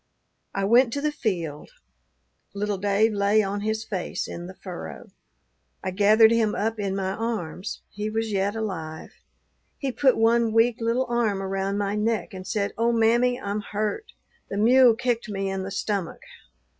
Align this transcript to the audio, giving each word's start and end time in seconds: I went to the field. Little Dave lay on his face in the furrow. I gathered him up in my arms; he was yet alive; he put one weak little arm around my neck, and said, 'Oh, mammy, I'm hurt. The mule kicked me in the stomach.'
I 0.55 0.63
went 0.65 0.91
to 0.93 1.01
the 1.01 1.11
field. 1.11 1.69
Little 2.55 2.79
Dave 2.79 3.13
lay 3.13 3.43
on 3.43 3.61
his 3.61 3.83
face 3.85 4.27
in 4.27 4.47
the 4.47 4.55
furrow. 4.55 5.11
I 5.83 5.91
gathered 5.91 6.31
him 6.31 6.55
up 6.55 6.79
in 6.79 6.95
my 6.95 7.11
arms; 7.11 7.81
he 7.91 8.09
was 8.09 8.31
yet 8.31 8.55
alive; 8.55 9.11
he 9.77 9.91
put 9.91 10.17
one 10.17 10.53
weak 10.53 10.77
little 10.81 11.05
arm 11.05 11.39
around 11.39 11.77
my 11.77 11.93
neck, 11.93 12.33
and 12.33 12.47
said, 12.47 12.73
'Oh, 12.79 12.91
mammy, 12.91 13.39
I'm 13.39 13.61
hurt. 13.61 14.13
The 14.49 14.57
mule 14.57 14.95
kicked 14.95 15.29
me 15.29 15.51
in 15.51 15.61
the 15.61 15.69
stomach.' 15.69 16.23